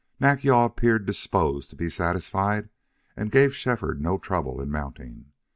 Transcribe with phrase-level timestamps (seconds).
[0.19, 2.69] Nack yal appeared disposed to be satisfied,
[3.15, 5.25] and gave Shefford no trouble in mounting.